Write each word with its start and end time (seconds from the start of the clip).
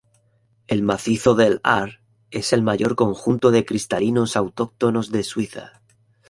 El 0.65 0.81
macizo 0.81 1.35
del 1.35 1.61
Aar 1.63 1.99
es 2.31 2.53
el 2.53 2.63
mayor 2.63 2.95
conjunto 2.95 3.51
de 3.51 3.65
cristalinos 3.65 4.35
autóctonos 4.35 5.11
de 5.11 5.21
Suiza. 5.23 5.83